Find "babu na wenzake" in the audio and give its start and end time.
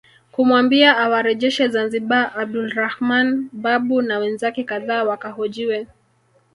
3.63-4.63